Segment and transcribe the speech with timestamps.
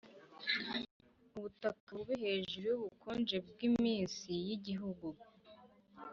[1.37, 5.07] ubutaka bubi hejuru yubukonje bwiminsi yigihugu